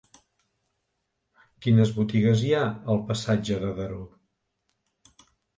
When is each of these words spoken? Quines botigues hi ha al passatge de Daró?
Quines 1.65 1.93
botigues 1.99 2.43
hi 2.47 2.51
ha 2.55 2.63
al 2.95 3.03
passatge 3.13 3.61
de 3.67 3.73
Daró? 3.81 4.03